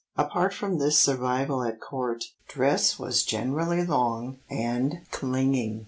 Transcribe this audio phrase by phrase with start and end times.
[0.17, 5.79] Apart from this survival at Court, dress was generally long and clinging.